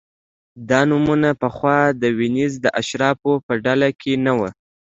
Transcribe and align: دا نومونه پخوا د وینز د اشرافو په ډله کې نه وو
دا 0.69 0.79
نومونه 0.89 1.29
پخوا 1.41 1.79
د 2.01 2.03
وینز 2.17 2.53
د 2.63 2.67
اشرافو 2.81 3.33
په 3.45 3.53
ډله 3.65 3.89
کې 4.01 4.13
نه 4.25 4.31
وو 4.37 4.49